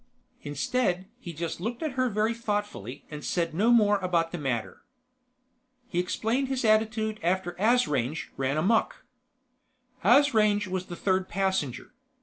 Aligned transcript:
Instead, 0.41 1.05
he 1.19 1.31
just 1.31 1.61
looked 1.61 1.83
at 1.83 1.91
her 1.91 2.09
very 2.09 2.33
thoughtfully 2.33 3.05
and 3.11 3.23
said 3.23 3.53
no 3.53 3.69
more 3.69 3.99
about 3.99 4.31
the 4.31 4.37
matter. 4.39 4.81
He 5.89 5.99
explained 5.99 6.47
his 6.47 6.65
attitude 6.65 7.19
after 7.21 7.55
Asrange 7.59 8.31
ran 8.35 8.57
amuck. 8.57 9.05
Asrange 10.03 10.65
was 10.67 10.87
the 10.87 10.95
third 10.95 11.29
passenger. 11.29 11.93